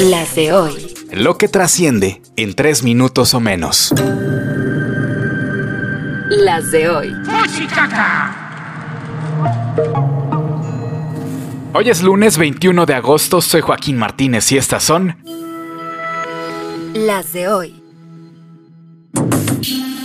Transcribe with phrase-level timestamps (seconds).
[0.00, 0.94] Las de hoy.
[1.12, 3.92] Lo que trasciende en tres minutos o menos.
[6.28, 7.14] Las de hoy.
[11.72, 15.16] Hoy es lunes 21 de agosto, soy Joaquín Martínez y estas son
[16.94, 17.84] Las de hoy.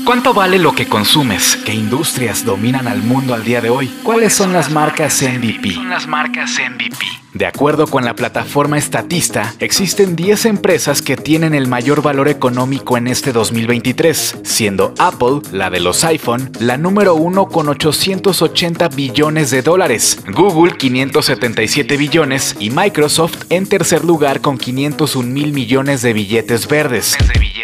[0.10, 1.56] ¿Cuánto vale lo que consumes?
[1.64, 3.94] ¿Qué industrias dominan al mundo al día de hoy?
[4.02, 5.76] ¿Cuáles son las marcas MVP?
[5.88, 7.06] las marcas MVP.
[7.36, 12.98] De acuerdo con la plataforma Estatista, existen 10 empresas que tienen el mayor valor económico
[12.98, 19.52] en este 2023, siendo Apple, la de los iPhone, la número uno con 880 billones
[19.52, 26.14] de dólares, Google 577 billones y Microsoft en tercer lugar con 501 mil millones de
[26.14, 27.16] billetes verdes.
[27.16, 27.59] De billetes verdes.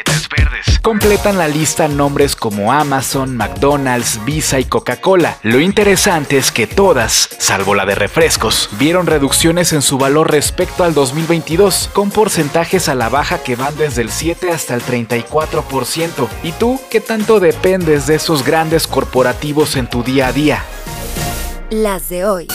[0.86, 5.40] Completan la lista nombres como Amazon, McDonald's, Visa y Coca-Cola.
[5.42, 10.84] Lo interesante es que todas, salvo la de refrescos, vieron reducciones en su valor respecto
[10.84, 16.28] al 2022, con porcentajes a la baja que van desde el 7 hasta el 34%.
[16.44, 20.64] ¿Y tú qué tanto dependes de esos grandes corporativos en tu día a día?
[21.72, 22.48] Las de hoy.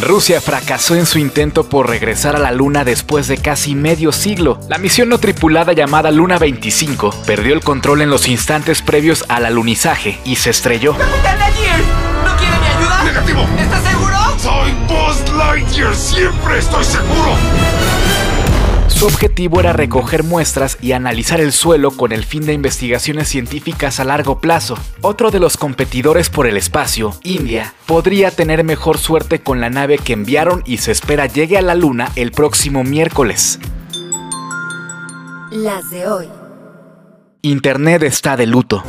[0.00, 4.58] Rusia fracasó en su intento por regresar a la Luna después de casi medio siglo.
[4.68, 9.44] La misión no tripulada llamada Luna 25 perdió el control en los instantes previos al
[9.44, 10.92] alunizaje y se estrelló.
[10.92, 13.04] ¿No quiere mi ayuda?
[13.04, 13.46] ¡Negativo!
[13.58, 14.16] ¿Estás seguro?
[14.38, 15.94] ¡Soy Buzz Lightyear!
[15.94, 17.31] ¡Siempre estoy seguro!
[19.02, 23.98] Su objetivo era recoger muestras y analizar el suelo con el fin de investigaciones científicas
[23.98, 24.78] a largo plazo.
[25.00, 29.98] Otro de los competidores por el espacio, India, podría tener mejor suerte con la nave
[29.98, 33.58] que enviaron y se espera llegue a la Luna el próximo miércoles.
[35.50, 36.28] Las de hoy.
[37.42, 38.84] Internet está de luto.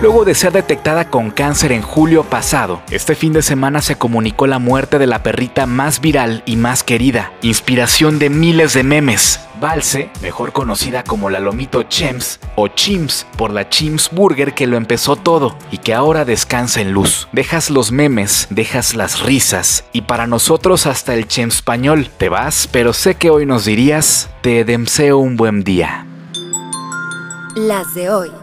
[0.00, 4.46] Luego de ser detectada con cáncer en julio pasado, este fin de semana se comunicó
[4.46, 9.40] la muerte de la perrita más viral y más querida, inspiración de miles de memes.
[9.60, 14.78] Valse, mejor conocida como la Lomito Chems o Chims por la Chims Burger que lo
[14.78, 17.28] empezó todo y que ahora descansa en luz.
[17.32, 22.08] Dejas los memes, dejas las risas y para nosotros hasta el Chems español.
[22.16, 26.06] Te vas, pero sé que hoy nos dirías, te deseo un buen día.
[27.54, 28.39] Las de hoy.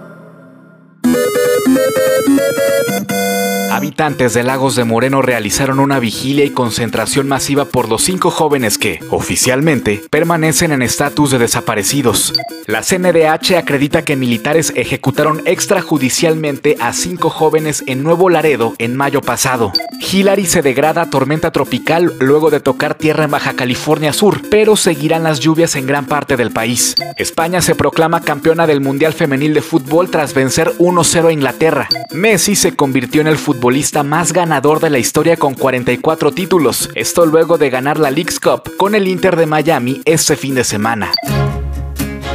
[1.77, 3.66] Thank you.
[3.77, 8.79] Habitantes de Lagos de Moreno realizaron una vigilia y concentración masiva por los cinco jóvenes
[8.79, 12.33] que, oficialmente, permanecen en estatus de desaparecidos.
[12.65, 19.21] La CNDH acredita que militares ejecutaron extrajudicialmente a cinco jóvenes en Nuevo Laredo en mayo
[19.21, 19.71] pasado.
[20.11, 24.75] Hillary se degrada a tormenta tropical luego de tocar tierra en Baja California Sur, pero
[24.75, 26.95] seguirán las lluvias en gran parte del país.
[27.15, 31.87] España se proclama campeona del Mundial Femenil de Fútbol tras vencer 1-0 a Inglaterra.
[32.11, 33.66] Messi se convirtió en el futbolista
[34.03, 38.77] más ganador de la historia con 44 títulos, esto luego de ganar la League's Cup
[38.77, 41.11] con el Inter de Miami este fin de semana.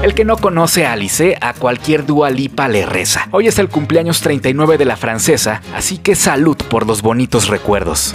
[0.02, 3.28] El que no conoce a Alice, a cualquier Dua Lipa le reza.
[3.30, 8.14] Hoy es el cumpleaños 39 de la francesa, así que salud por los bonitos recuerdos.